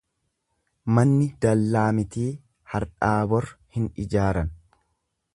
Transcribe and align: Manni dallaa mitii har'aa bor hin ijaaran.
Manni 0.97 1.25
dallaa 1.45 1.83
mitii 1.97 2.29
har'aa 2.73 3.13
bor 3.33 3.47
hin 3.77 3.85
ijaaran. 4.05 4.51